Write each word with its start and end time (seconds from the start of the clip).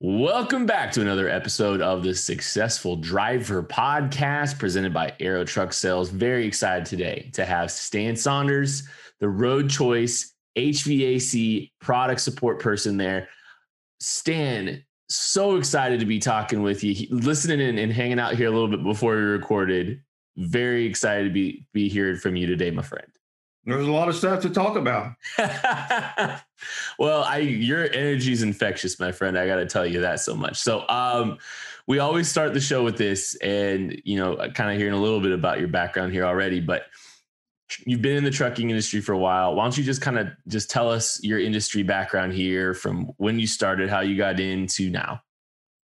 Welcome 0.00 0.64
back 0.64 0.92
to 0.92 1.00
another 1.00 1.28
episode 1.28 1.80
of 1.80 2.04
the 2.04 2.14
Successful 2.14 2.94
Driver 2.94 3.64
Podcast 3.64 4.56
presented 4.56 4.94
by 4.94 5.12
Arrow 5.18 5.44
Truck 5.44 5.72
Sales. 5.72 6.08
Very 6.08 6.46
excited 6.46 6.86
today 6.86 7.30
to 7.32 7.44
have 7.44 7.72
Stan 7.72 8.14
Saunders, 8.14 8.86
the 9.18 9.28
Road 9.28 9.68
Choice 9.68 10.34
HVAC 10.56 11.72
product 11.80 12.20
support 12.20 12.60
person 12.60 12.96
there. 12.96 13.28
Stan, 13.98 14.84
so 15.08 15.56
excited 15.56 15.98
to 15.98 16.06
be 16.06 16.20
talking 16.20 16.62
with 16.62 16.84
you, 16.84 17.08
listening 17.10 17.58
in 17.58 17.76
and 17.78 17.92
hanging 17.92 18.20
out 18.20 18.34
here 18.34 18.46
a 18.46 18.52
little 18.52 18.68
bit 18.68 18.84
before 18.84 19.16
we 19.16 19.22
recorded. 19.22 20.00
Very 20.36 20.86
excited 20.86 21.24
to 21.24 21.30
be 21.30 21.66
be 21.72 21.88
hearing 21.88 22.18
from 22.18 22.36
you 22.36 22.46
today, 22.46 22.70
my 22.70 22.82
friend. 22.82 23.10
There's 23.68 23.86
a 23.86 23.92
lot 23.92 24.08
of 24.08 24.16
stuff 24.16 24.40
to 24.42 24.50
talk 24.50 24.76
about. 24.76 25.12
well, 26.98 27.22
I 27.22 27.38
your 27.38 27.84
energy 27.84 28.32
is 28.32 28.42
infectious, 28.42 28.98
my 28.98 29.12
friend. 29.12 29.38
I 29.38 29.46
got 29.46 29.56
to 29.56 29.66
tell 29.66 29.84
you 29.84 30.00
that 30.00 30.20
so 30.20 30.34
much. 30.34 30.56
So, 30.56 30.88
um, 30.88 31.36
we 31.86 31.98
always 31.98 32.28
start 32.28 32.54
the 32.54 32.60
show 32.60 32.82
with 32.82 32.96
this, 32.96 33.34
and 33.36 34.00
you 34.06 34.16
know, 34.16 34.36
kind 34.54 34.70
of 34.70 34.78
hearing 34.78 34.94
a 34.94 35.00
little 35.00 35.20
bit 35.20 35.32
about 35.32 35.58
your 35.58 35.68
background 35.68 36.14
here 36.14 36.24
already, 36.24 36.60
but 36.60 36.86
you've 37.84 38.00
been 38.00 38.16
in 38.16 38.24
the 38.24 38.30
trucking 38.30 38.70
industry 38.70 39.02
for 39.02 39.12
a 39.12 39.18
while. 39.18 39.54
Why 39.54 39.64
don't 39.64 39.76
you 39.76 39.84
just 39.84 40.00
kind 40.00 40.18
of 40.18 40.28
just 40.46 40.70
tell 40.70 40.90
us 40.90 41.22
your 41.22 41.38
industry 41.38 41.82
background 41.82 42.32
here, 42.32 42.72
from 42.72 43.12
when 43.18 43.38
you 43.38 43.46
started, 43.46 43.90
how 43.90 44.00
you 44.00 44.16
got 44.16 44.40
into 44.40 44.88
now? 44.88 45.20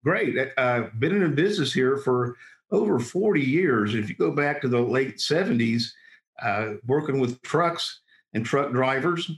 Great. 0.04 0.38
I've 0.58 0.84
uh, 0.84 0.88
been 1.00 1.16
in 1.16 1.24
the 1.24 1.30
business 1.30 1.72
here 1.72 1.96
for 1.96 2.36
over 2.72 3.00
40 3.00 3.40
years. 3.40 3.96
If 3.96 4.10
you 4.10 4.16
go 4.16 4.32
back 4.32 4.60
to 4.62 4.68
the 4.68 4.82
late 4.82 5.18
70s 5.18 5.92
uh, 6.42 6.74
working 6.86 7.20
with 7.20 7.42
trucks 7.42 8.02
and 8.34 8.46
truck 8.46 8.72
drivers 8.72 9.30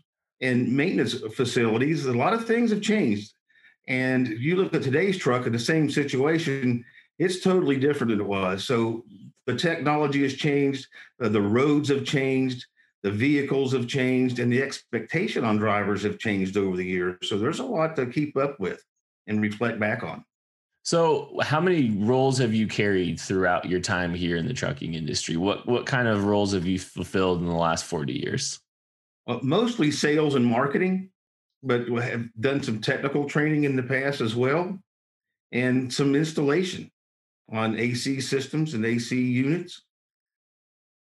and 0.41 0.71
maintenance 0.71 1.13
facilities, 1.35 2.05
a 2.05 2.13
lot 2.13 2.33
of 2.33 2.45
things 2.45 2.71
have 2.71 2.81
changed. 2.81 3.33
And 3.87 4.27
you 4.27 4.55
look 4.55 4.73
at 4.73 4.83
today's 4.83 5.17
truck 5.17 5.45
in 5.45 5.53
the 5.53 5.59
same 5.59 5.89
situation, 5.89 6.85
it's 7.19 7.41
totally 7.41 7.77
different 7.77 8.11
than 8.11 8.21
it 8.21 8.27
was. 8.27 8.63
So 8.63 9.03
the 9.45 9.55
technology 9.55 10.23
has 10.23 10.35
changed, 10.35 10.87
uh, 11.21 11.29
the 11.29 11.41
roads 11.41 11.89
have 11.89 12.05
changed, 12.05 12.65
the 13.03 13.11
vehicles 13.11 13.73
have 13.73 13.87
changed, 13.87 14.39
and 14.39 14.51
the 14.51 14.61
expectation 14.61 15.43
on 15.43 15.57
drivers 15.57 16.03
have 16.03 16.19
changed 16.19 16.57
over 16.57 16.77
the 16.77 16.85
years. 16.85 17.17
So 17.23 17.37
there's 17.37 17.59
a 17.59 17.65
lot 17.65 17.95
to 17.95 18.05
keep 18.05 18.37
up 18.37 18.59
with 18.59 18.83
and 19.27 19.41
reflect 19.41 19.79
back 19.79 20.03
on. 20.03 20.23
So, 20.83 21.37
how 21.41 21.61
many 21.61 21.91
roles 21.91 22.39
have 22.39 22.53
you 22.53 22.67
carried 22.67 23.19
throughout 23.19 23.65
your 23.65 23.79
time 23.79 24.13
here 24.13 24.37
in 24.37 24.47
the 24.47 24.53
trucking 24.53 24.95
industry? 24.95 25.37
What 25.37 25.67
what 25.67 25.85
kind 25.85 26.07
of 26.07 26.25
roles 26.25 26.53
have 26.53 26.65
you 26.65 26.79
fulfilled 26.79 27.39
in 27.39 27.45
the 27.45 27.53
last 27.53 27.85
40 27.85 28.13
years? 28.13 28.59
Well, 29.27 29.39
mostly 29.43 29.91
sales 29.91 30.33
and 30.33 30.45
marketing, 30.45 31.11
but 31.61 31.87
we 31.87 32.01
have 32.01 32.27
done 32.39 32.63
some 32.63 32.81
technical 32.81 33.29
training 33.29 33.65
in 33.65 33.75
the 33.75 33.83
past 33.83 34.21
as 34.21 34.35
well, 34.35 34.79
and 35.51 35.93
some 35.93 36.15
installation 36.15 36.89
on 37.51 37.77
AC 37.77 38.19
systems 38.21 38.73
and 38.73 38.83
AC 38.83 39.15
units. 39.15 39.83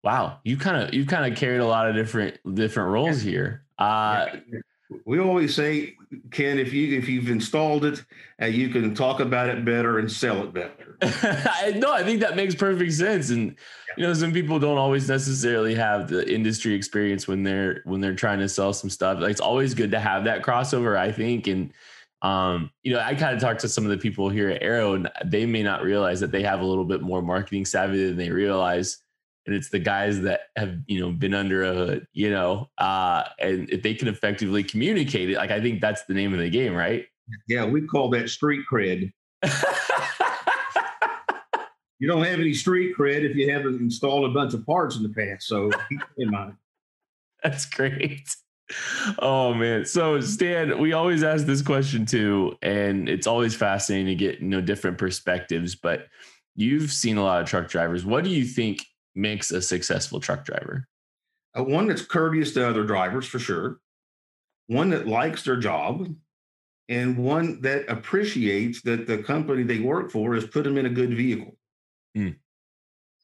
Wow, 0.03 0.41
you 0.43 0.57
kind 0.57 0.83
of 0.83 0.93
you 0.93 1.07
kind 1.07 1.31
of 1.31 1.39
carried 1.39 1.61
a 1.61 1.65
lot 1.65 1.89
of 1.89 1.95
different 1.95 2.37
different 2.53 2.91
roles 2.91 3.19
here. 3.19 3.65
Uh, 3.79 4.27
yeah 4.31 4.59
we 5.05 5.19
always 5.19 5.55
say 5.55 5.95
Kent 6.31 6.59
if 6.59 6.73
you 6.73 6.97
if 6.97 7.09
you've 7.09 7.29
installed 7.29 7.85
it 7.85 8.03
uh, 8.41 8.45
you 8.45 8.69
can 8.69 8.93
talk 8.95 9.19
about 9.19 9.49
it 9.49 9.65
better 9.65 9.99
and 9.99 10.11
sell 10.11 10.43
it 10.43 10.53
better. 10.53 10.97
No 11.75 11.91
i 11.91 12.03
think 12.03 12.21
that 12.21 12.35
makes 12.35 12.55
perfect 12.55 12.93
sense. 12.93 13.29
And 13.29 13.55
you 13.97 14.05
know 14.05 14.13
some 14.13 14.31
people 14.31 14.59
don't 14.59 14.77
always 14.77 15.09
necessarily 15.09 15.75
have 15.75 16.07
the 16.07 16.31
industry 16.31 16.73
experience 16.73 17.27
when 17.27 17.43
they're 17.43 17.81
when 17.85 18.01
they're 18.01 18.15
trying 18.15 18.39
to 18.39 18.49
sell 18.49 18.73
some 18.73 18.89
stuff. 18.89 19.19
Like 19.19 19.31
it's 19.31 19.41
always 19.41 19.73
good 19.73 19.91
to 19.91 19.99
have 19.99 20.23
that 20.25 20.41
crossover 20.41 20.97
i 20.97 21.11
think. 21.11 21.47
And 21.47 21.73
um, 22.21 22.71
you 22.81 22.93
know, 22.93 22.99
I 22.99 23.13
kind 23.13 23.35
of 23.35 23.41
talked 23.41 23.59
to 23.61 23.69
some 23.69 23.83
of 23.83 23.91
the 23.91 23.97
people 23.97 24.29
here 24.29 24.49
at 24.49 24.63
Arrow, 24.63 24.95
and 24.95 25.11
they 25.25 25.45
may 25.45 25.61
not 25.61 25.83
realize 25.83 26.19
that 26.21 26.31
they 26.31 26.41
have 26.41 26.61
a 26.61 26.65
little 26.65 26.85
bit 26.85 27.01
more 27.01 27.21
marketing 27.21 27.65
savvy 27.65 28.03
than 28.03 28.17
they 28.17 28.31
realize 28.31 28.97
and 29.45 29.55
it's 29.55 29.69
the 29.69 29.79
guys 29.79 30.21
that 30.21 30.41
have 30.55 30.77
you 30.87 30.99
know 30.99 31.11
been 31.11 31.33
under 31.33 31.63
a 31.63 31.73
hood 31.73 32.07
you 32.13 32.29
know 32.29 32.69
uh 32.77 33.23
and 33.39 33.69
if 33.69 33.81
they 33.83 33.93
can 33.93 34.07
effectively 34.07 34.63
communicate 34.63 35.29
it 35.29 35.37
like 35.37 35.51
i 35.51 35.61
think 35.61 35.81
that's 35.81 36.03
the 36.05 36.13
name 36.13 36.33
of 36.33 36.39
the 36.39 36.49
game 36.49 36.73
right? 36.73 37.05
Yeah 37.47 37.65
we 37.65 37.81
call 37.81 38.09
that 38.11 38.29
street 38.29 38.61
cred. 38.71 39.11
You 41.97 42.09
don't 42.09 42.25
have 42.25 42.41
any 42.41 42.53
street 42.53 42.93
cred 42.95 43.23
if 43.27 43.37
you 43.37 43.49
haven't 43.49 43.79
installed 43.79 44.29
a 44.29 44.33
bunch 44.33 44.53
of 44.53 44.65
parts 44.65 44.97
in 44.97 45.03
the 45.03 45.09
past 45.09 45.47
so 45.47 45.71
keep 45.89 46.01
in 46.17 46.29
mind. 46.29 46.55
That's 47.41 47.65
great. 47.65 48.35
Oh 49.19 49.53
man. 49.53 49.85
So 49.85 50.19
stan 50.19 50.77
we 50.79 50.91
always 50.91 51.23
ask 51.23 51.45
this 51.45 51.61
question 51.61 52.05
too 52.05 52.57
and 52.61 53.07
it's 53.07 53.27
always 53.27 53.55
fascinating 53.55 54.07
to 54.07 54.15
get 54.15 54.39
you 54.39 54.47
know 54.47 54.59
different 54.59 54.97
perspectives 54.97 55.73
but 55.73 56.07
you've 56.55 56.91
seen 56.91 57.17
a 57.17 57.23
lot 57.23 57.41
of 57.41 57.47
truck 57.47 57.69
drivers. 57.69 58.05
What 58.05 58.23
do 58.23 58.29
you 58.29 58.43
think 58.43 58.85
makes 59.15 59.51
a 59.51 59.61
successful 59.61 60.19
truck 60.19 60.45
driver? 60.45 60.87
Uh, 61.57 61.63
one 61.63 61.87
that's 61.87 62.01
courteous 62.01 62.53
to 62.53 62.67
other 62.67 62.83
drivers, 62.83 63.25
for 63.25 63.39
sure. 63.39 63.79
One 64.67 64.89
that 64.89 65.07
likes 65.07 65.43
their 65.43 65.57
job, 65.57 66.13
and 66.89 67.17
one 67.17 67.61
that 67.61 67.89
appreciates 67.89 68.81
that 68.83 69.07
the 69.07 69.19
company 69.19 69.63
they 69.63 69.79
work 69.79 70.11
for 70.11 70.35
has 70.35 70.45
put 70.45 70.63
them 70.63 70.77
in 70.77 70.85
a 70.85 70.89
good 70.89 71.15
vehicle. 71.15 71.57
Mm. 72.17 72.35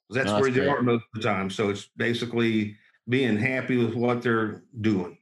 That's, 0.09 0.25
no, 0.25 0.34
that's 0.34 0.41
where 0.41 0.51
they 0.51 0.68
are 0.68 0.81
most 0.81 1.03
of 1.03 1.22
the 1.22 1.28
time. 1.28 1.50
So 1.50 1.69
it's 1.69 1.90
basically 1.96 2.75
being 3.07 3.38
happy 3.38 3.78
with 3.78 3.96
what 3.96 4.22
they're 4.22 4.63
doing. 4.81 5.18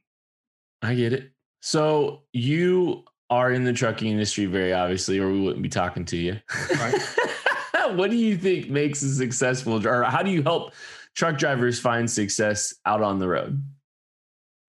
I 0.82 0.94
get 0.94 1.12
it. 1.12 1.30
So 1.60 2.22
you 2.32 3.04
are 3.28 3.52
in 3.52 3.64
the 3.64 3.72
trucking 3.72 4.10
industry, 4.10 4.46
very 4.46 4.72
obviously, 4.72 5.18
or 5.18 5.30
we 5.30 5.40
wouldn't 5.40 5.62
be 5.62 5.68
talking 5.68 6.04
to 6.06 6.16
you. 6.16 6.40
Right. 6.74 6.94
what 7.96 8.10
do 8.10 8.16
you 8.16 8.36
think 8.36 8.70
makes 8.70 9.02
a 9.02 9.14
successful 9.14 9.86
or 9.86 10.02
how 10.04 10.22
do 10.22 10.30
you 10.30 10.42
help 10.42 10.72
truck 11.14 11.38
drivers 11.38 11.78
find 11.78 12.10
success 12.10 12.74
out 12.86 13.02
on 13.02 13.18
the 13.18 13.28
road? 13.28 13.62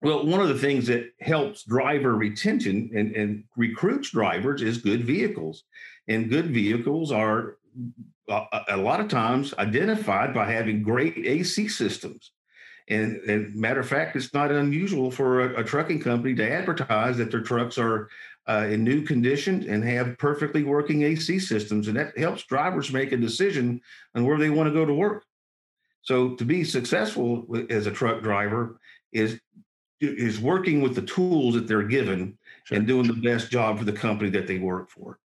Well, 0.02 0.26
one 0.26 0.40
of 0.40 0.48
the 0.48 0.58
things 0.58 0.88
that 0.88 1.12
helps 1.20 1.62
driver 1.62 2.16
retention 2.16 2.90
and, 2.94 3.14
and 3.14 3.44
recruits 3.56 4.10
drivers 4.10 4.60
is 4.60 4.78
good 4.78 5.04
vehicles. 5.04 5.62
And 6.08 6.28
good 6.28 6.50
vehicles 6.50 7.12
are 7.12 7.58
uh, 8.28 8.44
a, 8.52 8.62
a 8.70 8.76
lot 8.76 8.98
of 8.98 9.08
times 9.08 9.54
identified 9.54 10.34
by 10.34 10.50
having 10.50 10.82
great 10.82 11.16
AC 11.18 11.68
systems. 11.68 12.32
And, 12.88 13.16
and, 13.28 13.54
matter 13.54 13.80
of 13.80 13.88
fact, 13.88 14.16
it's 14.16 14.34
not 14.34 14.50
unusual 14.50 15.10
for 15.10 15.40
a, 15.40 15.60
a, 15.60 15.64
trucking 15.64 16.00
company 16.00 16.34
to 16.34 16.52
advertise 16.52 17.16
that 17.16 17.30
their 17.30 17.40
trucks 17.40 17.78
are 17.78 18.08
uh, 18.48 18.66
in 18.68 18.82
new 18.82 19.02
condition 19.02 19.68
and 19.68 19.84
have 19.84 20.18
perfectly 20.18 20.64
working 20.64 21.02
AC 21.02 21.38
systems. 21.38 21.86
And 21.86 21.96
that 21.96 22.18
helps 22.18 22.42
drivers 22.44 22.92
make 22.92 23.12
a 23.12 23.16
decision 23.16 23.80
on 24.14 24.24
where 24.24 24.38
they 24.38 24.50
want 24.50 24.68
to 24.68 24.74
go 24.74 24.84
to 24.84 24.94
work. 24.94 25.24
So 26.02 26.34
to 26.34 26.44
be 26.44 26.64
successful 26.64 27.46
as 27.70 27.86
a 27.86 27.92
truck 27.92 28.22
driver 28.22 28.78
is 29.12 29.40
is 30.00 30.40
working 30.40 30.82
with 30.82 30.96
the 30.96 31.02
tools 31.02 31.54
that 31.54 31.68
they're 31.68 31.84
given 31.84 32.36
sure. 32.64 32.76
and 32.76 32.88
doing 32.88 33.06
the 33.06 33.12
best 33.12 33.52
job 33.52 33.78
for 33.78 33.84
the 33.84 33.92
company 33.92 34.30
that 34.30 34.48
they 34.48 34.58
work 34.58 34.90
for. 34.90 35.20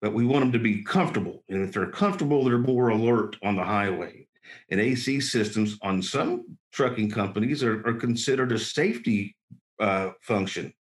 But 0.00 0.14
we 0.14 0.24
want 0.24 0.42
them 0.42 0.52
to 0.52 0.58
be 0.58 0.82
comfortable. 0.82 1.44
And 1.50 1.62
if 1.62 1.74
they're 1.74 1.90
comfortable, 1.90 2.42
they're 2.42 2.56
more 2.56 2.88
alert 2.88 3.36
on 3.42 3.56
the 3.56 3.64
highway. 3.64 4.26
And 4.70 4.80
AC 4.80 5.20
systems 5.20 5.78
on 5.82 6.02
some 6.02 6.56
trucking 6.72 7.10
companies 7.10 7.62
are, 7.62 7.86
are 7.86 7.94
considered 7.94 8.52
a 8.52 8.58
safety 8.58 9.36
uh, 9.80 10.10
function. 10.20 10.72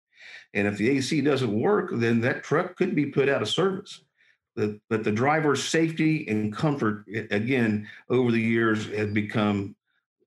And 0.55 0.67
if 0.67 0.77
the 0.77 0.91
AC 0.91 1.21
doesn't 1.21 1.61
work, 1.61 1.91
then 1.93 2.21
that 2.23 2.43
truck 2.43 2.77
could 2.77 2.95
be 2.95 3.07
put 3.07 3.29
out 3.29 3.43
of 3.43 3.49
service. 3.49 4.03
But, 4.57 5.05
the 5.05 5.13
driver's 5.13 5.63
safety 5.63 6.27
and 6.29 6.53
comfort, 6.53 7.05
again, 7.31 7.89
over 8.11 8.33
the 8.33 8.41
years 8.41 8.87
has 8.89 9.13
become 9.13 9.77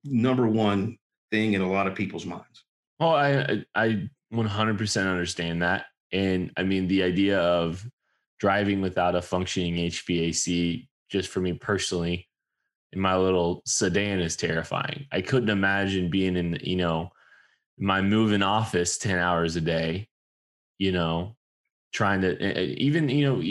number 0.06 0.48
one 0.48 0.98
thing 1.32 1.54
in 1.54 1.62
a 1.62 1.70
lot 1.70 1.86
of 1.86 1.96
people's 1.96 2.26
minds. 2.26 2.64
Oh, 3.02 3.10
I 3.10 3.66
I 3.76 4.10
100% 4.34 5.12
understand 5.12 5.62
that. 5.64 5.88
And 6.14 6.52
I 6.56 6.64
mean, 6.64 6.88
the 6.88 7.04
idea 7.04 7.40
of 7.40 7.86
driving 8.40 8.82
without 8.82 9.16
a 9.16 9.22
functioning 9.22 9.76
HVAC, 9.76 10.88
just 11.10 11.30
for 11.30 11.42
me 11.42 11.54
personally, 11.54 12.30
my 12.96 13.16
little 13.16 13.62
sedan 13.66 14.20
is 14.20 14.36
terrifying. 14.36 15.06
I 15.12 15.22
couldn't 15.22 15.50
imagine 15.50 16.10
being 16.10 16.36
in, 16.36 16.60
you 16.62 16.76
know, 16.76 17.12
my 17.78 18.02
moving 18.02 18.44
office 18.44 18.98
10 18.98 19.18
hours 19.18 19.56
a 19.56 19.62
day 19.62 20.08
you 20.82 20.92
know, 20.92 21.36
trying 21.94 22.22
to 22.22 22.60
even 22.82 23.08
you 23.08 23.26
know 23.26 23.42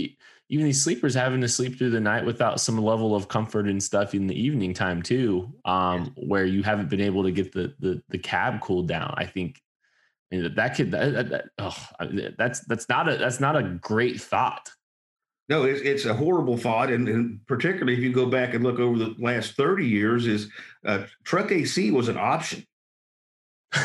even 0.49 0.67
these 0.67 0.83
sleepers 0.83 1.15
having 1.15 1.41
to 1.41 1.49
sleep 1.49 1.79
through 1.79 1.91
the 1.91 2.01
night 2.01 2.25
without 2.25 2.61
some 2.61 2.77
level 2.77 3.15
of 3.15 3.29
comfort 3.29 3.69
and 3.69 3.81
stuff 3.81 4.15
in 4.15 4.27
the 4.27 4.35
evening 4.35 4.75
time 4.75 5.03
too 5.03 5.53
um 5.67 6.13
where 6.17 6.47
you 6.47 6.63
haven't 6.63 6.89
been 6.89 7.03
able 7.03 7.23
to 7.23 7.31
get 7.31 7.53
the 7.53 7.75
the, 7.79 8.03
the 8.09 8.19
cab 8.19 8.61
cooled 8.61 8.89
down 8.89 9.15
i 9.19 9.27
think 9.27 9.61
I 10.33 10.37
mean, 10.37 10.55
that 10.55 10.75
could 10.75 10.91
that, 10.93 11.13
that, 11.13 11.29
that 11.29 11.45
oh, 11.59 11.77
that's 12.39 12.61
that's 12.61 12.89
not 12.89 13.09
a 13.09 13.17
that's 13.19 13.41
not 13.41 13.57
a 13.57 13.63
great 13.63 14.21
thought 14.21 14.71
no 15.51 15.65
it's, 15.65 15.83
it's 15.83 16.05
a 16.07 16.15
horrible 16.15 16.57
thought 16.57 16.91
and, 16.91 17.09
and, 17.09 17.47
particularly 17.47 17.93
if 17.93 18.01
you 18.01 18.13
go 18.13 18.27
back 18.27 18.55
and 18.55 18.65
look 18.65 18.79
over 18.79 18.97
the 18.97 19.15
last 19.19 19.55
30 19.57 19.87
years 19.87 20.27
is 20.27 20.49
uh, 20.87 21.05
truck 21.25 21.53
ac 21.53 21.91
was 21.91 22.09
an 22.09 22.17
option 22.17 22.65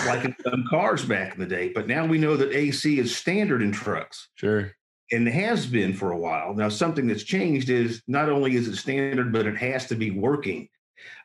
like 0.06 0.25
in 0.25 0.35
some 0.44 0.65
cars 0.69 1.06
back 1.06 1.33
in 1.33 1.39
the 1.39 1.45
day. 1.45 1.69
But 1.69 1.88
now 1.88 2.06
we 2.06 2.17
know 2.17 2.35
that 2.38 2.51
AC 2.51 3.00
is 3.00 3.15
standard 3.15 3.62
in 3.62 3.71
trucks. 3.71 4.29
Sure. 4.35 4.71
and 5.12 5.27
has 5.27 5.67
been 5.67 5.94
for 5.94 6.12
a 6.12 6.17
while. 6.17 6.56
Now, 6.56 6.69
something 6.69 7.06
that's 7.06 7.23
changed 7.23 7.69
is 7.69 8.01
not 8.07 8.29
only 8.29 8.56
is 8.56 8.68
it 8.68 8.75
standard, 8.75 9.31
but 9.31 9.45
it 9.45 9.57
has 9.57 9.85
to 9.88 9.95
be 9.95 10.09
working. 10.09 10.68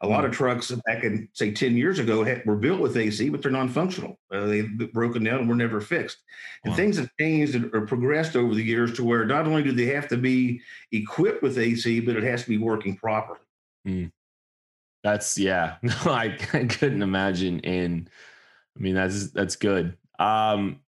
A 0.02 0.06
lot 0.06 0.24
of 0.24 0.30
mm. 0.30 0.34
trucks 0.34 0.70
back 0.86 1.04
in 1.04 1.28
say 1.32 1.52
10 1.52 1.76
years 1.76 1.98
ago 1.98 2.24
had, 2.24 2.44
were 2.44 2.56
built 2.56 2.80
with 2.80 2.96
AC, 2.96 3.28
but 3.28 3.42
they're 3.42 3.50
non-functional. 3.50 4.18
Uh, 4.32 4.46
they've 4.46 4.92
broken 4.92 5.24
down 5.24 5.40
and 5.40 5.48
were 5.48 5.54
never 5.54 5.80
fixed. 5.80 6.18
And 6.64 6.72
wow. 6.72 6.76
things 6.76 6.96
have 6.98 7.10
changed 7.18 7.54
and 7.54 7.74
or 7.74 7.86
progressed 7.86 8.36
over 8.36 8.54
the 8.54 8.64
years 8.64 8.92
to 8.94 9.04
where 9.04 9.24
not 9.24 9.46
only 9.46 9.62
do 9.62 9.72
they 9.72 9.86
have 9.86 10.08
to 10.08 10.16
be 10.16 10.60
equipped 10.92 11.42
with 11.42 11.58
AC, 11.58 12.00
but 12.00 12.16
it 12.16 12.24
has 12.24 12.42
to 12.42 12.48
be 12.48 12.58
working 12.58 12.96
properly. 12.96 13.40
Mm. 13.86 14.12
That's 15.02 15.38
yeah. 15.38 15.76
No, 15.82 15.94
I, 16.06 16.36
I 16.52 16.64
couldn't 16.64 17.02
imagine. 17.02 17.60
And 17.60 18.10
I 18.76 18.80
mean 18.80 18.94
that's 18.94 19.30
that's 19.30 19.56
good. 19.56 19.96
Um, 20.18 20.80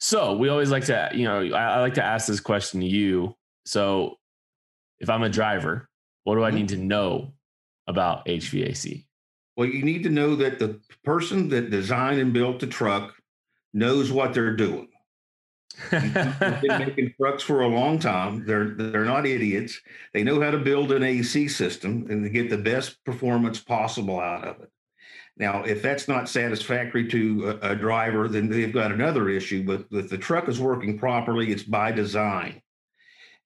so 0.00 0.34
we 0.34 0.48
always 0.48 0.70
like 0.70 0.84
to, 0.86 1.10
you 1.14 1.24
know, 1.24 1.40
I, 1.54 1.74
I 1.74 1.80
like 1.80 1.94
to 1.94 2.04
ask 2.04 2.26
this 2.26 2.40
question 2.40 2.80
to 2.80 2.86
you. 2.86 3.36
So 3.66 4.18
if 4.98 5.10
I'm 5.10 5.22
a 5.22 5.28
driver, 5.28 5.88
what 6.24 6.34
do 6.34 6.44
I 6.44 6.48
mm-hmm. 6.48 6.58
need 6.58 6.68
to 6.70 6.76
know 6.76 7.32
about 7.90 8.24
HVAC? 8.26 9.04
Well, 9.56 9.68
you 9.68 9.82
need 9.82 10.04
to 10.04 10.10
know 10.10 10.36
that 10.36 10.58
the 10.58 10.80
person 11.04 11.48
that 11.50 11.70
designed 11.70 12.20
and 12.20 12.32
built 12.32 12.60
the 12.60 12.66
truck 12.66 13.14
knows 13.74 14.10
what 14.10 14.32
they're 14.32 14.56
doing. 14.56 14.88
They've 15.90 16.14
been 16.14 16.62
making 16.62 17.14
trucks 17.20 17.42
for 17.42 17.60
a 17.60 17.68
long 17.68 17.98
time. 17.98 18.46
They're 18.46 18.70
they're 18.70 19.04
not 19.04 19.26
idiots. 19.26 19.78
They 20.12 20.24
know 20.24 20.40
how 20.40 20.50
to 20.50 20.58
build 20.58 20.92
an 20.92 21.02
AC 21.02 21.48
system 21.48 22.06
and 22.10 22.24
to 22.24 22.30
get 22.30 22.50
the 22.50 22.58
best 22.58 23.02
performance 23.04 23.60
possible 23.60 24.18
out 24.18 24.46
of 24.46 24.60
it. 24.62 24.70
Now, 25.36 25.62
if 25.62 25.80
that's 25.82 26.08
not 26.08 26.28
satisfactory 26.28 27.08
to 27.08 27.58
a, 27.62 27.70
a 27.70 27.76
driver, 27.76 28.28
then 28.28 28.48
they've 28.48 28.72
got 28.72 28.92
another 28.92 29.28
issue. 29.28 29.64
But 29.64 29.86
if 29.90 30.10
the 30.10 30.18
truck 30.18 30.48
is 30.48 30.60
working 30.60 30.98
properly, 30.98 31.50
it's 31.50 31.62
by 31.62 31.92
design 31.92 32.60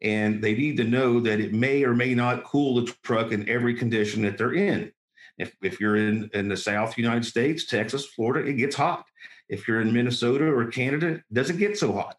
and 0.05 0.43
they 0.43 0.55
need 0.55 0.77
to 0.77 0.85
know 0.85 1.19
that 1.19 1.41
it 1.41 1.55
may 1.55 1.83
or 1.83 1.95
may 1.95 2.15
not 2.15 2.45
cool 2.45 2.75
the 2.75 2.95
truck 3.03 3.33
in 3.33 3.49
every 3.49 3.75
condition 3.75 4.23
that 4.23 4.37
they're 4.37 4.53
in. 4.53 4.93
If, 5.39 5.56
if 5.62 5.81
you're 5.81 5.97
in, 5.97 6.31
in 6.35 6.47
the 6.47 6.56
South 6.56 6.97
United 6.99 7.25
States, 7.25 7.65
Texas, 7.65 8.06
Florida, 8.06 8.49
it 8.49 8.55
gets 8.55 8.77
hot. 8.77 9.06
If 9.49 9.67
you're 9.67 9.81
in 9.81 9.93
Minnesota 9.93 10.45
or 10.45 10.67
Canada, 10.67 11.15
it 11.15 11.23
doesn't 11.33 11.56
get 11.56 11.79
so 11.79 11.93
hot. 11.93 12.17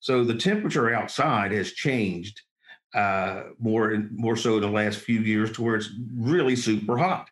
So 0.00 0.24
the 0.24 0.34
temperature 0.34 0.92
outside 0.92 1.52
has 1.52 1.72
changed 1.72 2.42
uh, 2.94 3.44
more 3.58 4.08
more 4.10 4.36
so 4.36 4.56
in 4.56 4.62
the 4.62 4.68
last 4.68 4.98
few 4.98 5.20
years 5.20 5.52
to 5.52 5.62
where 5.62 5.76
it's 5.76 5.90
really 6.16 6.56
super 6.56 6.96
hot. 6.96 7.28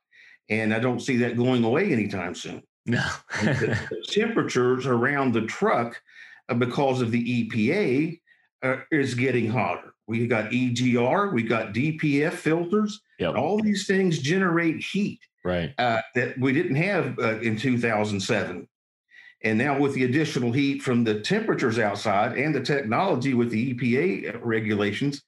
And 0.48 0.72
I 0.72 0.78
don't 0.78 1.00
see 1.00 1.16
that 1.18 1.36
going 1.36 1.64
away 1.64 1.92
anytime 1.92 2.34
soon. 2.34 2.62
No. 2.86 3.04
the, 3.42 3.78
the 3.90 4.04
temperatures 4.08 4.86
around 4.86 5.32
the 5.32 5.46
truck, 5.46 6.00
uh, 6.48 6.54
because 6.54 7.00
of 7.00 7.10
the 7.10 7.48
EPA, 7.48 8.20
uh, 8.62 8.76
is 8.90 9.14
getting 9.14 9.50
hotter. 9.50 9.94
We 10.06 10.26
got 10.26 10.50
EGR, 10.50 11.32
we 11.32 11.42
got 11.42 11.74
DPF 11.74 12.32
filters. 12.32 13.00
Yep. 13.18 13.34
All 13.34 13.60
these 13.60 13.86
things 13.86 14.18
generate 14.18 14.82
heat. 14.82 15.20
Right. 15.44 15.72
Uh, 15.78 16.00
that 16.14 16.38
we 16.38 16.52
didn't 16.52 16.76
have 16.76 17.18
uh, 17.18 17.38
in 17.38 17.56
2007. 17.56 18.68
And 19.44 19.58
now, 19.58 19.78
with 19.78 19.94
the 19.94 20.04
additional 20.04 20.50
heat 20.50 20.82
from 20.82 21.04
the 21.04 21.20
temperatures 21.20 21.78
outside 21.78 22.36
and 22.36 22.54
the 22.54 22.60
technology 22.60 23.34
with 23.34 23.50
the 23.50 23.74
EPA 23.74 24.40
regulations, 24.42 25.22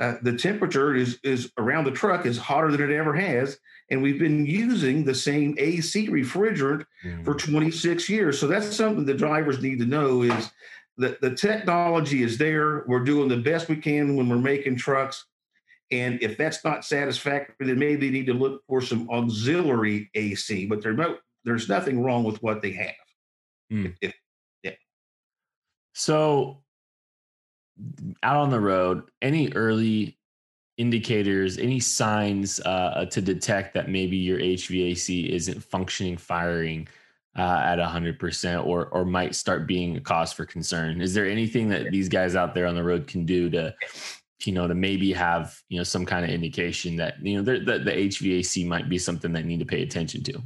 uh, 0.00 0.14
the 0.22 0.36
temperature 0.36 0.94
is 0.94 1.20
is 1.22 1.52
around 1.58 1.84
the 1.84 1.90
truck 1.90 2.24
is 2.24 2.38
hotter 2.38 2.72
than 2.72 2.90
it 2.90 2.94
ever 2.94 3.14
has, 3.14 3.58
and 3.90 4.02
we've 4.02 4.18
been 4.18 4.46
using 4.46 5.04
the 5.04 5.14
same 5.14 5.54
AC 5.58 6.08
refrigerant 6.08 6.86
mm. 7.04 7.24
for 7.24 7.34
26 7.34 8.08
years. 8.08 8.38
So 8.38 8.46
that's 8.46 8.74
something 8.74 9.04
the 9.04 9.14
drivers 9.14 9.62
need 9.62 9.78
to 9.80 9.86
know 9.86 10.22
is 10.22 10.50
the, 11.00 11.16
the 11.22 11.34
technology 11.34 12.22
is 12.22 12.36
there. 12.36 12.84
We're 12.86 13.04
doing 13.04 13.28
the 13.28 13.38
best 13.38 13.68
we 13.68 13.76
can 13.76 14.16
when 14.16 14.28
we're 14.28 14.36
making 14.36 14.76
trucks. 14.76 15.24
And 15.90 16.22
if 16.22 16.36
that's 16.36 16.62
not 16.62 16.84
satisfactory, 16.84 17.66
then 17.66 17.78
maybe 17.78 18.06
they 18.06 18.12
need 18.12 18.26
to 18.26 18.34
look 18.34 18.62
for 18.68 18.80
some 18.82 19.08
auxiliary 19.10 20.10
AC, 20.14 20.66
but 20.66 20.82
there's 20.82 20.96
no, 20.96 21.16
there's 21.44 21.68
nothing 21.68 22.02
wrong 22.02 22.22
with 22.22 22.40
what 22.42 22.60
they 22.60 22.72
have. 22.72 22.94
Mm. 23.72 23.96
If, 24.02 24.14
yeah. 24.62 24.72
So 25.94 26.58
out 28.22 28.36
on 28.36 28.50
the 28.50 28.60
road, 28.60 29.10
any 29.22 29.50
early 29.54 30.18
indicators, 30.76 31.56
any 31.56 31.80
signs 31.80 32.60
uh, 32.60 33.06
to 33.10 33.22
detect 33.22 33.72
that 33.74 33.88
maybe 33.88 34.18
your 34.18 34.38
HVAC 34.38 35.30
isn't 35.30 35.64
functioning, 35.64 36.18
firing 36.18 36.86
uh, 37.36 37.62
at 37.64 37.78
100% 37.78 38.66
or 38.66 38.86
or 38.86 39.04
might 39.04 39.34
start 39.34 39.66
being 39.66 39.96
a 39.96 40.00
cause 40.00 40.32
for 40.32 40.44
concern. 40.44 41.00
Is 41.00 41.14
there 41.14 41.26
anything 41.26 41.68
that 41.68 41.90
these 41.90 42.08
guys 42.08 42.34
out 42.34 42.54
there 42.54 42.66
on 42.66 42.74
the 42.74 42.82
road 42.82 43.06
can 43.06 43.24
do 43.24 43.48
to 43.50 43.74
you 44.44 44.52
know 44.52 44.66
to 44.66 44.74
maybe 44.74 45.12
have 45.12 45.56
you 45.68 45.78
know 45.78 45.84
some 45.84 46.04
kind 46.04 46.24
of 46.24 46.30
indication 46.30 46.96
that 46.96 47.14
you 47.24 47.36
know 47.36 47.42
the, 47.42 47.60
the, 47.60 47.78
the 47.78 47.92
hvac 47.92 48.66
might 48.66 48.88
be 48.88 48.98
something 48.98 49.32
that 49.32 49.44
need 49.44 49.60
to 49.60 49.66
pay 49.66 49.82
attention 49.82 50.22
to? 50.24 50.42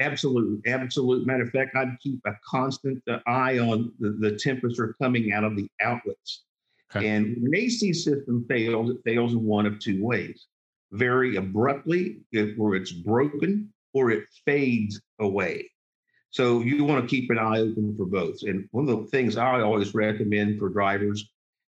Absolutely. 0.00 0.72
Absolute. 0.72 1.24
Matter 1.26 1.44
of 1.44 1.50
fact 1.50 1.76
i'd 1.76 1.96
keep 2.02 2.20
a 2.26 2.32
constant 2.48 3.00
uh, 3.08 3.18
eye 3.26 3.58
on 3.58 3.92
the, 4.00 4.10
the 4.18 4.36
temperature 4.36 4.96
coming 5.00 5.32
out 5.32 5.44
of 5.44 5.56
the 5.56 5.68
outlets. 5.80 6.44
Okay. 6.94 7.08
and 7.08 7.36
when 7.40 7.54
an 7.54 7.60
ac 7.60 7.92
system 7.92 8.44
fails 8.48 8.90
it 8.90 8.96
fails 9.04 9.34
in 9.34 9.44
one 9.44 9.66
of 9.66 9.78
two 9.78 10.04
ways. 10.04 10.46
Very 10.90 11.36
abruptly 11.36 12.18
where 12.56 12.74
it's 12.74 12.92
broken 12.92 13.72
or 13.94 14.10
it 14.10 14.24
fades 14.44 15.00
away 15.20 15.68
so 16.34 16.62
you 16.62 16.82
want 16.82 17.00
to 17.00 17.06
keep 17.06 17.30
an 17.30 17.38
eye 17.38 17.60
open 17.60 17.94
for 17.96 18.06
both. 18.06 18.42
And 18.42 18.68
one 18.72 18.88
of 18.88 19.02
the 19.02 19.06
things 19.06 19.36
I 19.36 19.60
always 19.60 19.94
recommend 19.94 20.58
for 20.58 20.68
drivers 20.68 21.30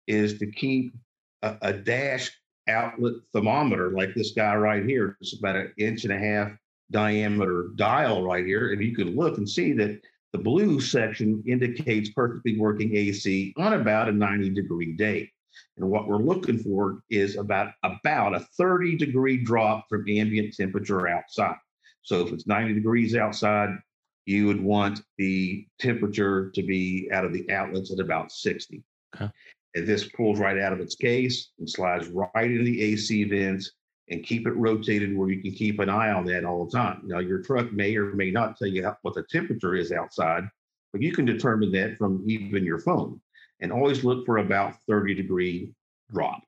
is 0.06 0.38
to 0.40 0.52
keep 0.52 0.94
a, 1.42 1.56
a 1.62 1.72
dash 1.72 2.30
outlet 2.68 3.14
thermometer 3.32 3.92
like 3.92 4.14
this 4.14 4.34
guy 4.34 4.54
right 4.58 4.86
here. 4.86 5.16
It's 5.22 5.40
about 5.40 5.56
an 5.56 5.72
inch 5.78 6.04
and 6.04 6.12
a 6.12 6.20
half 6.20 6.52
diameter 6.92 7.70
dial 7.78 8.22
right 8.22 8.46
here. 8.46 8.74
And 8.74 8.84
you 8.84 8.94
can 8.94 9.16
look 9.16 9.38
and 9.38 9.48
see 9.48 9.72
that 9.74 10.02
the 10.34 10.40
blue 10.40 10.82
section 10.82 11.42
indicates 11.48 12.10
perfectly 12.10 12.60
working 12.60 12.94
AC 12.98 13.54
on 13.56 13.72
about 13.72 14.10
a 14.10 14.12
90 14.12 14.50
degree 14.50 14.92
day. 14.92 15.32
And 15.78 15.90
what 15.90 16.06
we're 16.06 16.18
looking 16.18 16.58
for 16.58 17.02
is 17.10 17.38
about 17.38 17.72
about 17.84 18.36
a 18.36 18.42
30 18.58 18.98
degree 18.98 19.38
drop 19.38 19.86
from 19.88 20.04
ambient 20.10 20.54
temperature 20.54 21.08
outside. 21.08 21.56
So 22.02 22.28
if 22.28 22.34
it's 22.34 22.46
90 22.46 22.74
degrees 22.74 23.16
outside, 23.16 23.78
you 24.26 24.48
would 24.48 24.62
want 24.62 25.02
the 25.18 25.66
temperature 25.80 26.52
to 26.52 26.64
be 26.64 27.10
out 27.12 27.26
of 27.26 27.34
the 27.34 27.50
outlets 27.52 27.92
at 27.92 28.00
about 28.00 28.32
60. 28.32 28.84
Okay. 29.16 29.32
And 29.76 29.88
this 29.88 30.10
pulls 30.10 30.40
right 30.40 30.60
out 30.60 30.74
of 30.74 30.80
its 30.80 30.96
case 30.96 31.52
and 31.60 31.70
slides 31.70 32.08
right 32.08 32.50
into 32.50 32.64
the 32.64 32.82
AC 32.82 33.24
vents 33.26 33.72
and 34.10 34.24
keep 34.24 34.48
it 34.48 34.56
rotated 34.56 35.16
where 35.16 35.30
you 35.30 35.42
can 35.42 35.52
keep 35.52 35.80
an 35.80 35.90
eye 35.90 36.12
on 36.12 36.26
that 36.26 36.44
all 36.44 36.66
the 36.66 36.72
time. 36.72 37.02
Now, 37.06 37.20
your 37.20 37.42
truck 37.42 37.72
may 37.72 37.96
or 37.96 38.14
may 38.16 38.32
not 38.32 38.58
tell 38.58 38.68
you 38.68 38.92
what 39.04 39.14
the 39.14 39.24
temperature 39.30 39.76
is 39.76 39.92
outside, 39.92 40.44
but 40.92 41.02
you 41.02 41.12
can 41.12 41.26
determine 41.26 41.72
that 41.74 41.98
from 41.98 42.24
even 42.28 42.64
your 42.64 42.80
phone 42.80 43.22
and 43.60 43.72
always 43.72 44.04
look 44.04 44.26
for 44.26 44.40
about 44.40 44.76
30 44.88 45.14
degree 45.14 45.72
drop. 46.12 46.42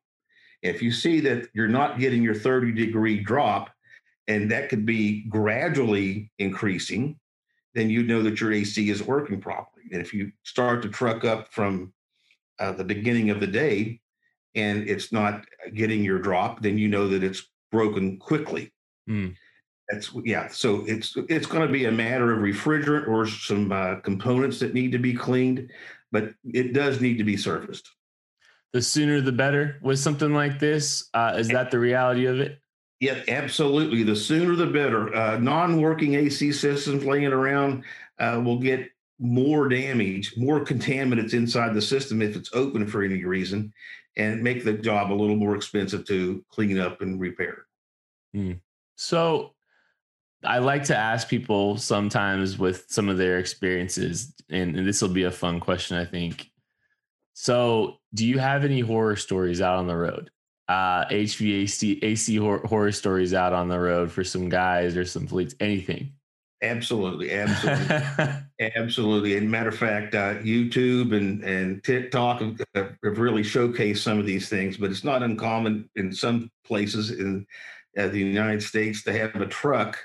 If 0.64 0.82
you 0.82 0.92
see 0.92 1.20
that 1.22 1.50
you're 1.54 1.68
not 1.68 2.00
getting 2.00 2.24
your 2.24 2.36
30 2.36 2.72
degree 2.72 3.20
drop, 3.20 3.70
and 4.28 4.50
that 4.52 4.70
could 4.70 4.86
be 4.86 5.24
gradually 5.24 6.32
increasing, 6.40 7.20
then 7.74 7.90
you 7.90 8.04
know 8.04 8.22
that 8.24 8.42
your 8.42 8.52
AC 8.52 8.90
is 8.90 9.04
working 9.04 9.40
properly. 9.40 9.86
And 9.92 10.02
if 10.02 10.14
you 10.14 10.32
start 10.44 10.82
to 10.84 10.90
truck 10.90 11.24
up 11.24 11.54
from 11.54 11.94
uh, 12.60 12.74
the 12.74 12.84
beginning 12.84 13.30
of 13.30 13.40
the 13.40 13.48
day 13.48 14.02
and 14.56 14.88
it's 14.88 15.12
not 15.12 15.46
getting 15.74 16.04
your 16.04 16.20
drop, 16.20 16.62
then 16.62 16.78
you 16.78 16.88
know 16.88 17.08
that 17.08 17.24
it's 17.24 17.44
broken 17.72 18.18
quickly. 18.18 18.72
Mm. 19.10 19.36
That's 19.90 20.12
yeah. 20.24 20.48
So 20.48 20.86
it's 20.86 21.16
it's 21.28 21.48
going 21.48 21.66
to 21.66 21.72
be 21.72 21.86
a 21.86 21.92
matter 21.92 22.32
of 22.32 22.40
refrigerant 22.40 23.08
or 23.08 23.28
some 23.28 23.72
uh, 23.72 23.96
components 23.96 24.60
that 24.60 24.74
need 24.74 24.92
to 24.94 25.00
be 25.00 25.14
cleaned, 25.14 25.70
but 26.12 26.34
it 26.46 26.74
does 26.74 27.02
need 27.02 27.18
to 27.18 27.24
be 27.24 27.36
serviced. 27.36 27.90
The 28.74 28.82
sooner 28.82 29.20
the 29.20 29.34
better 29.34 29.80
with 29.82 30.00
something 30.00 30.34
like 30.34 30.60
this. 30.60 31.10
Uh, 31.14 31.34
is 31.38 31.50
that 31.50 31.72
the 31.72 31.80
reality 31.80 32.26
of 32.26 32.40
it? 32.40 32.62
Yeah, 33.02 33.24
absolutely. 33.28 34.04
The 34.04 34.16
sooner 34.16 34.56
the 34.56 34.68
better. 34.68 35.14
Uh, 35.14 35.38
non-working 35.40 36.14
AC 36.14 36.52
systems 36.52 37.04
laying 37.04 37.26
around 37.26 37.84
uh, 38.20 38.40
will 38.46 38.60
get 38.60 38.92
more 39.20 39.68
damage, 39.68 40.38
more 40.38 40.64
contaminants 40.64 41.34
inside 41.34 41.74
the 41.74 41.82
system 41.82 42.22
if 42.22 42.36
it's 42.36 42.52
open 42.54 42.86
for 42.86 43.02
any 43.02 43.26
reason, 43.26 43.74
and 44.18 44.44
make 44.44 44.64
the 44.64 44.74
job 44.74 45.12
a 45.12 45.16
little 45.16 45.36
more 45.36 45.56
expensive 45.56 46.06
to 46.06 46.46
clean 46.52 46.80
up 46.80 47.02
and 47.02 47.20
repair. 47.20 47.66
Mm. 48.36 48.60
So, 48.96 49.56
I 50.44 50.60
like 50.60 50.84
to 50.86 50.98
ask 50.98 51.28
people 51.28 51.78
sometimes 51.78 52.60
with 52.60 52.86
some 52.88 53.10
of 53.10 53.18
their 53.18 53.40
experiences, 53.40 54.32
and, 54.50 54.76
and 54.76 54.88
this 54.88 55.02
will 55.02 55.10
be 55.10 55.24
a 55.24 55.32
fun 55.32 55.60
question, 55.60 55.98
I 55.98 56.06
think. 56.06 56.52
So, 57.34 57.98
do 58.14 58.28
you 58.28 58.38
have 58.38 58.64
any 58.64 58.82
horror 58.82 59.16
stories 59.16 59.60
out 59.60 59.80
on 59.80 59.88
the 59.88 59.98
road? 59.98 60.30
Uh, 60.72 61.06
HVAC 61.10 62.00
AC 62.02 62.36
horror, 62.38 62.66
horror 62.66 62.92
stories 62.92 63.34
out 63.34 63.52
on 63.52 63.68
the 63.68 63.80
road 63.80 64.12
for 64.12 64.24
some 64.24 64.48
guys 64.48 64.96
or 64.96 65.04
some 65.04 65.28
fleets, 65.28 65.54
anything? 65.60 66.14
Absolutely, 66.64 67.32
absolutely, 67.32 67.96
absolutely. 68.76 69.38
And 69.38 69.50
matter 69.50 69.70
of 69.70 69.78
fact, 69.78 70.14
uh, 70.16 70.36
YouTube 70.36 71.16
and 71.16 71.44
and 71.44 71.84
TikTok 71.84 72.42
have, 72.42 72.62
have, 72.76 73.18
really 73.18 73.42
showcased 73.42 73.98
some 73.98 74.20
of 74.20 74.28
these 74.28 74.48
things. 74.48 74.78
But 74.78 74.92
it's 74.92 75.04
not 75.04 75.24
uncommon 75.24 75.90
in 75.96 76.14
some 76.14 76.52
places 76.64 77.12
in 77.12 77.46
uh, 77.98 78.08
the 78.08 78.20
United 78.20 78.62
States 78.62 79.04
to 79.04 79.14
have 79.14 79.36
a 79.36 79.48
truck 79.48 79.98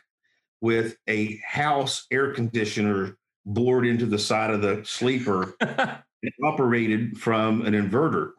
with 0.63 0.97
a 1.09 1.37
house 1.47 2.07
air 2.11 2.33
conditioner 2.33 3.19
bored 3.45 3.87
into 3.87 4.07
the 4.07 4.19
side 4.19 4.51
of 4.51 4.63
the 4.63 4.83
sleeper, 4.85 5.55
operated 6.43 7.19
from 7.19 7.67
an 7.67 7.75
inverter. 7.75 8.31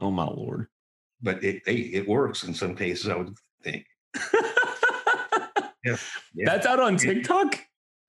Oh 0.00 0.12
my 0.12 0.24
lord! 0.24 0.68
But 1.24 1.42
it 1.42 1.62
it 1.66 2.06
works 2.06 2.44
in 2.44 2.54
some 2.54 2.76
cases. 2.76 3.08
I 3.08 3.16
would 3.16 3.34
think. 3.64 3.86
Yeah. 5.84 5.96
That's 6.46 6.66
out 6.66 6.80
on 6.80 6.96
TikTok. 6.96 7.58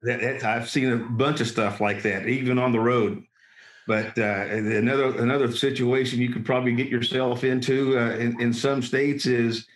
That, 0.03 0.21
that, 0.21 0.43
I've 0.43 0.69
seen 0.69 0.91
a 0.91 0.97
bunch 0.97 1.41
of 1.41 1.47
stuff 1.47 1.81
like 1.81 2.03
that, 2.03 2.27
even 2.27 2.57
on 2.57 2.71
the 2.71 2.79
road. 2.79 3.23
But 3.87 4.17
uh, 4.17 4.47
another 4.49 5.17
another 5.19 5.51
situation 5.51 6.19
you 6.19 6.31
could 6.31 6.45
probably 6.45 6.73
get 6.73 6.87
yourself 6.87 7.43
into 7.43 7.99
uh, 7.99 8.15
in, 8.15 8.39
in 8.41 8.53
some 8.53 8.81
states 8.81 9.27
is 9.27 9.67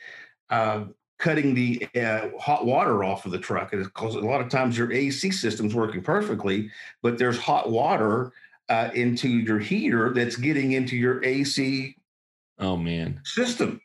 uh, 0.50 0.86
cutting 1.20 1.54
the 1.54 1.88
uh, 1.96 2.30
hot 2.40 2.66
water 2.66 3.04
off 3.04 3.26
of 3.26 3.32
the 3.32 3.38
truck. 3.38 3.72
Because 3.72 4.16
a 4.16 4.20
lot 4.20 4.42
of 4.42 4.50
times 4.50 4.78
your 4.78 4.92
AC 4.92 5.30
system's 5.30 5.76
working 5.76 6.02
perfectly, 6.02 6.72
but 7.04 7.20
there's 7.20 7.38
hot 7.38 7.70
water 7.70 8.32
uh, 8.70 8.90
into 8.96 9.30
your 9.30 9.60
heater 9.60 10.12
that's 10.14 10.38
getting 10.38 10.72
into 10.72 10.96
your 10.96 11.24
AC. 11.24 11.96
Oh 12.60 12.78
man, 12.78 13.22
system. 13.24 13.82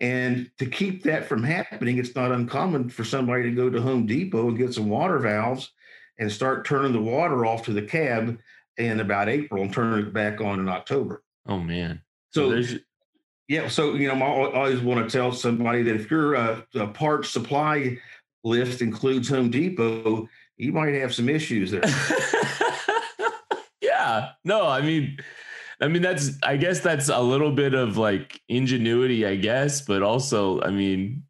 And 0.00 0.50
to 0.58 0.66
keep 0.66 1.02
that 1.04 1.26
from 1.26 1.42
happening, 1.42 1.98
it's 1.98 2.14
not 2.14 2.30
uncommon 2.30 2.88
for 2.88 3.04
somebody 3.04 3.42
to 3.44 3.50
go 3.50 3.68
to 3.68 3.82
Home 3.82 4.06
Depot 4.06 4.48
and 4.48 4.56
get 4.56 4.72
some 4.72 4.88
water 4.88 5.18
valves 5.18 5.72
and 6.18 6.30
start 6.30 6.64
turning 6.64 6.92
the 6.92 7.00
water 7.00 7.44
off 7.44 7.64
to 7.64 7.72
the 7.72 7.82
cab 7.82 8.38
in 8.76 9.00
about 9.00 9.28
April 9.28 9.62
and 9.62 9.72
turning 9.72 10.06
it 10.06 10.12
back 10.12 10.40
on 10.40 10.60
in 10.60 10.68
October. 10.68 11.22
Oh 11.46 11.58
man! 11.58 12.00
So, 12.30 12.62
so 12.62 12.78
yeah, 13.48 13.68
so 13.68 13.94
you 13.94 14.08
know, 14.08 14.14
I 14.14 14.52
always 14.52 14.80
want 14.80 15.08
to 15.08 15.18
tell 15.18 15.32
somebody 15.32 15.82
that 15.82 15.96
if 15.96 16.10
your 16.10 16.36
uh, 16.36 16.86
parts 16.94 17.30
supply 17.30 17.98
list 18.44 18.82
includes 18.82 19.28
Home 19.28 19.50
Depot, 19.50 20.28
you 20.56 20.72
might 20.72 20.94
have 20.94 21.14
some 21.14 21.28
issues 21.28 21.70
there. 21.70 21.82
yeah, 23.80 24.30
no, 24.44 24.66
I 24.66 24.80
mean 24.80 25.18
I 25.80 25.88
mean, 25.88 26.02
that's 26.02 26.32
I 26.42 26.56
guess 26.56 26.80
that's 26.80 27.08
a 27.08 27.20
little 27.20 27.52
bit 27.52 27.74
of 27.74 27.96
like 27.96 28.40
ingenuity, 28.48 29.24
I 29.24 29.36
guess, 29.36 29.80
but 29.80 30.02
also, 30.02 30.60
I 30.60 30.70
mean, 30.70 31.22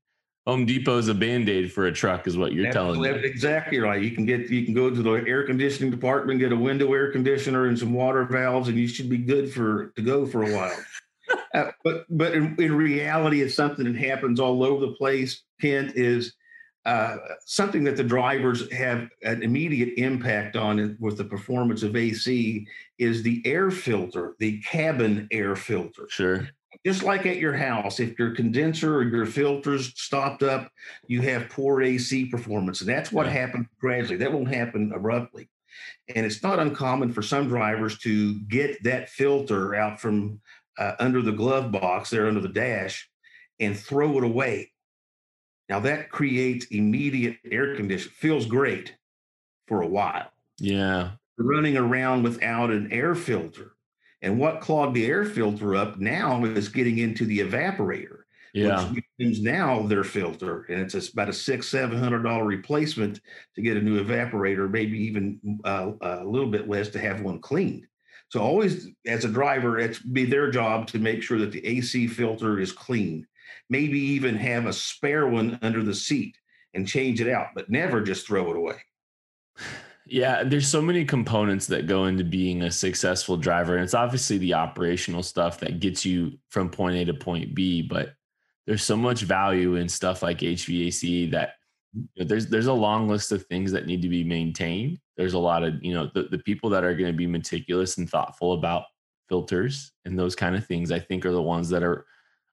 Home 0.47 0.65
Depot 0.65 0.97
is 0.97 1.09
a 1.09 1.15
band-aid 1.15 1.71
for 1.71 1.85
a 1.87 1.93
truck, 1.93 2.27
is 2.27 2.39
what 2.39 2.55
you're 2.55 2.73
telling 2.73 3.03
me. 3.03 3.11
Exactly 3.11 3.79
right. 3.79 4.03
You 4.03 4.13
can 4.13 4.25
get 4.25 4.49
you 4.49 4.65
can 4.65 4.73
go 4.73 4.89
to 4.89 5.03
the 5.03 5.13
air 5.29 5.45
conditioning 5.45 5.91
department, 5.91 6.41
get 6.41 6.53
a 6.53 6.57
window 6.57 6.95
air 6.95 7.13
conditioner 7.13 7.67
and 7.67 7.79
some 7.79 7.93
water 7.93 8.25
valves, 8.25 8.69
and 8.69 8.79
you 8.79 8.89
should 8.89 9.11
be 9.11 9.19
good 9.19 9.53
for 9.53 9.89
to 9.97 10.01
go 10.01 10.25
for 10.25 10.45
a 10.45 10.57
while. 10.57 10.77
uh, 11.55 11.71
but 11.85 12.07
but 12.09 12.33
in, 12.33 12.57
in 12.59 12.75
reality, 12.75 13.43
it's 13.43 13.55
something 13.55 13.85
that 13.85 13.97
happens 13.97 14.41
all 14.41 14.65
over 14.65 14.87
the 14.87 14.93
place. 14.93 15.43
Kent 15.61 15.93
is 15.97 16.33
uh, 16.89 17.19
something 17.45 17.85
that 17.85 17.99
the 17.99 18.03
drivers 18.03 18.73
have 18.73 19.11
an 19.23 19.43
immediate 19.43 19.99
impact 19.99 20.57
on 20.57 20.97
with 20.99 21.19
the 21.19 21.25
performance 21.25 21.83
of 21.83 21.95
AC 21.95 22.67
is 22.99 23.23
the 23.23 23.43
air 23.45 23.71
filter, 23.71 24.35
the 24.39 24.59
cabin 24.63 25.29
air 25.31 25.55
filter. 25.55 26.07
Sure. 26.09 26.49
Just 26.87 27.03
like 27.03 27.27
at 27.27 27.37
your 27.37 27.53
house, 27.53 28.01
if 28.01 28.19
your 28.19 28.35
condenser 28.35 28.97
or 28.97 29.03
your 29.03 29.27
filters 29.27 29.93
stopped 30.01 30.43
up, 30.43 30.73
you 31.07 31.21
have 31.21 31.51
poor 31.51 31.83
AC 31.83 32.25
performance. 32.31 32.81
And 32.81 32.89
that's 32.89 33.13
what 33.13 33.27
yeah. 33.27 33.33
happens 33.33 33.67
gradually. 33.79 34.17
That 34.17 34.33
won't 34.33 34.49
happen 34.49 34.91
abruptly. 34.95 35.51
And 36.17 36.25
it's 36.25 36.43
not 36.43 36.59
uncommon 36.59 37.13
for 37.13 37.21
some 37.21 37.49
drivers 37.49 37.99
to 37.99 38.41
get 38.49 38.83
that 38.85 39.11
filter 39.11 39.75
out 39.75 40.01
from 40.01 40.41
uh, 40.79 40.93
under 40.99 41.21
the 41.21 41.33
glove 41.33 41.71
box 41.71 42.09
there 42.09 42.29
under 42.29 42.41
the 42.41 42.49
dash 42.49 43.11
and 43.61 43.79
throw 43.79 44.17
it 44.17 44.25
away 44.25 44.71
now 45.69 45.81
that 45.81 46.11
creates 46.11 46.67
immediate 46.67 47.37
air 47.51 47.77
condition. 47.77 48.11
Feels 48.13 48.47
great 48.47 48.95
for 49.67 49.83
a 49.83 49.87
while. 49.87 50.31
Yeah. 50.59 51.13
Running 51.39 51.77
around 51.77 52.23
without 52.23 52.71
an 52.71 52.91
air 52.91 53.15
filter. 53.15 53.73
And 54.23 54.39
what 54.39 54.61
clogged 54.61 54.97
the 54.97 55.07
air 55.07 55.25
filter 55.25 55.77
up 55.77 55.99
now 55.99 56.45
is 56.45 56.69
getting 56.69 56.99
into 56.99 57.25
the 57.25 57.39
evaporator. 57.41 58.21
Yeah. 58.55 58.83
Which 58.87 59.05
now 59.41 59.83
their 59.83 60.05
filter. 60.05 60.63
And 60.65 60.81
it's 60.81 61.13
about 61.13 61.29
a 61.29 61.33
six, 61.33 61.69
seven 61.69 61.99
hundred 61.99 62.23
dollar 62.23 62.45
replacement 62.45 63.21
to 63.55 63.63
get 63.63 63.77
a 63.77 63.83
new 63.83 64.03
evaporator, 64.03 64.71
maybe 64.71 64.99
even 64.99 65.61
uh, 65.65 65.93
a 66.01 66.25
little 66.25 66.51
bit 66.51 66.69
less 66.69 66.89
to 66.91 66.99
have 66.99 67.21
one 67.21 67.41
cleaned. 67.41 67.87
So 68.31 68.41
always 68.41 68.89
as 69.07 69.25
a 69.25 69.29
driver, 69.29 69.79
it's 69.79 69.99
be 69.99 70.25
their 70.25 70.51
job 70.51 70.87
to 70.89 70.99
make 70.99 71.23
sure 71.23 71.39
that 71.39 71.53
the 71.53 71.65
AC 71.65 72.07
filter 72.09 72.59
is 72.59 72.73
clean 72.73 73.27
maybe 73.71 73.99
even 73.99 74.37
have 74.37 74.67
a 74.67 74.73
spare 74.73 75.27
one 75.27 75.59
under 75.63 75.83
the 75.83 75.95
seat 75.95 76.37
and 76.75 76.87
change 76.87 77.21
it 77.21 77.29
out, 77.29 77.49
but 77.55 77.71
never 77.71 78.01
just 78.01 78.27
throw 78.27 78.51
it 78.51 78.57
away. 78.57 78.77
Yeah, 80.07 80.43
there's 80.43 80.67
so 80.67 80.81
many 80.81 81.05
components 81.05 81.67
that 81.67 81.87
go 81.87 82.07
into 82.07 82.25
being 82.25 82.63
a 82.63 82.71
successful 82.71 83.37
driver. 83.37 83.75
And 83.75 83.85
it's 83.85 83.95
obviously 83.95 84.39
the 84.39 84.55
operational 84.55 85.23
stuff 85.23 85.61
that 85.61 85.81
gets 85.81 86.05
you 86.05 86.39
from 86.49 86.71
point 86.71 86.97
A 86.97 87.05
to 87.05 87.15
point 87.15 87.55
B, 87.55 87.83
but 87.83 88.15
there's 88.67 88.83
so 88.83 88.97
much 88.97 89.23
value 89.23 89.77
in 89.77 89.89
stuff 89.89 90.23
like 90.23 90.39
HVAC 90.39 91.31
that 91.33 91.55
you 91.95 92.07
know, 92.17 92.25
there's 92.25 92.47
there's 92.47 92.67
a 92.67 92.73
long 92.73 93.09
list 93.09 93.33
of 93.33 93.45
things 93.47 93.73
that 93.73 93.87
need 93.87 94.03
to 94.03 94.09
be 94.09 94.25
maintained. 94.25 94.99
There's 95.17 95.35
a 95.35 95.39
lot 95.39 95.63
of, 95.63 95.83
you 95.83 95.95
know, 95.95 96.11
the, 96.15 96.25
the 96.25 96.39
people 96.39 96.71
that 96.71 96.85
are 96.85 96.95
going 96.95 97.11
to 97.11 97.17
be 97.17 97.27
meticulous 97.27 97.99
and 97.99 98.09
thoughtful 98.09 98.55
about 98.55 98.85
filters 99.29 99.93
and 100.05 100.19
those 100.19 100.35
kind 100.35 100.57
of 100.57 100.67
things, 100.67 100.91
I 100.91 101.01
think 101.01 101.27
are 101.27 101.33
the 101.33 101.43
ones 101.43 101.69
that 101.71 101.83
are 101.83 102.07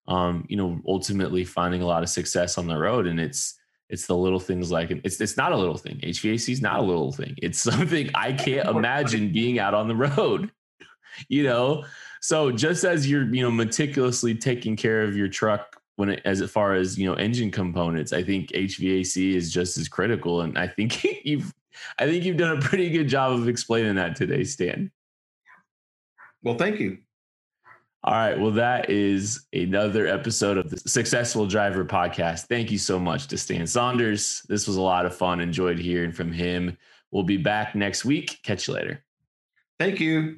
um, 0.07 0.45
you 0.50 0.57
know, 0.57 0.79
ultimately 0.88 1.43
finding 1.43 1.81
a 1.81 1.85
lot 1.85 2.03
of 2.03 2.09
success 2.09 2.57
on 2.57 2.67
the 2.67 2.77
road. 2.77 3.07
And 3.07 3.19
it's 3.19 3.55
it's 3.89 4.07
the 4.07 4.15
little 4.15 4.39
things 4.39 4.71
like 4.71 4.91
it's 4.91 5.21
it's 5.21 5.38
not 5.38 5.51
a 5.51 5.57
little 5.57 5.77
thing. 5.77 6.00
HVAC 6.03 6.50
is 6.50 6.62
not 6.62 6.79
a 6.79 6.83
little 6.83 7.12
thing. 7.12 7.35
It's 7.38 7.59
something 7.71 8.09
I 8.15 8.33
can't 8.33 8.67
imagine 8.67 9.31
being 9.31 9.59
out 9.59 9.74
on 9.74 9.88
the 9.88 9.95
road. 9.95 10.51
you 11.29 11.43
know, 11.43 11.85
so 12.21 12.51
just 12.51 12.83
as 12.83 13.09
you're 13.09 13.33
you 13.33 13.41
know 13.41 13.51
meticulously 13.51 14.35
taking 14.35 14.75
care 14.75 15.03
of 15.03 15.15
your 15.15 15.27
truck 15.27 15.81
when 15.97 16.09
it, 16.09 16.21
as 16.25 16.41
far 16.51 16.74
as 16.74 16.97
you 16.97 17.07
know 17.07 17.15
engine 17.15 17.51
components, 17.51 18.13
I 18.13 18.24
think 18.24 18.50
HVAC 18.50 19.35
is 19.35 19.51
just 19.51 19.77
as 19.77 19.88
critical. 19.88 20.41
And 20.41 20.57
I 20.57 20.67
think 20.67 21.03
you've 21.24 21.53
I 22.00 22.05
think 22.05 22.24
you've 22.24 22.38
done 22.38 22.57
a 22.57 22.62
pretty 22.62 22.89
good 22.89 23.07
job 23.07 23.33
of 23.33 23.47
explaining 23.47 23.95
that 23.95 24.15
today, 24.15 24.43
Stan. 24.43 24.91
Well, 26.43 26.55
thank 26.55 26.79
you. 26.79 27.00
All 28.05 28.13
right. 28.13 28.39
Well, 28.39 28.51
that 28.51 28.91
is 28.91 29.47
another 29.51 30.05
episode 30.05 30.59
of 30.59 30.69
the 30.69 30.77
Successful 30.77 31.47
Driver 31.47 31.83
podcast. 31.83 32.45
Thank 32.45 32.69
you 32.69 32.77
so 32.77 33.00
much 33.00 33.25
to 33.27 33.38
Stan 33.38 33.65
Saunders. 33.65 34.43
This 34.47 34.67
was 34.67 34.77
a 34.77 34.81
lot 34.81 35.07
of 35.07 35.15
fun. 35.15 35.41
Enjoyed 35.41 35.79
hearing 35.79 36.12
from 36.12 36.31
him. 36.31 36.77
We'll 37.09 37.24
be 37.24 37.38
back 37.38 37.74
next 37.74 38.05
week. 38.05 38.41
Catch 38.43 38.67
you 38.67 38.75
later. 38.75 39.03
Thank 39.79 40.00
you. 40.00 40.38